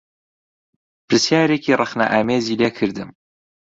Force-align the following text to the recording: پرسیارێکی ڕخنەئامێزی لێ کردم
پرسیارێکی 1.07 1.77
ڕخنەئامێزی 1.81 2.59
لێ 2.59 2.69
کردم 2.77 3.09